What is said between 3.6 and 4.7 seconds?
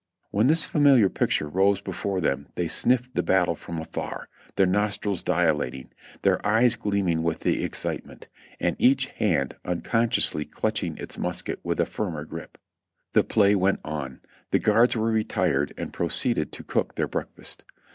afar, their